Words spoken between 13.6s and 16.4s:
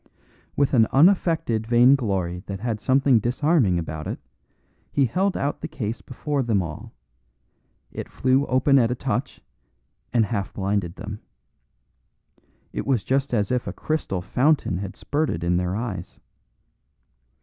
a crystal fountain had spurted in their eyes.